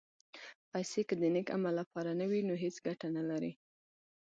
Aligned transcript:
پېسې 0.71 1.01
که 1.07 1.13
د 1.21 1.23
نېک 1.33 1.47
عمل 1.55 1.73
لپاره 1.81 2.11
نه 2.19 2.25
وي، 2.29 2.41
نو 2.49 2.53
هېڅ 2.63 2.75
ګټه 2.87 3.07
نه 3.17 3.23
لري. 3.29 3.51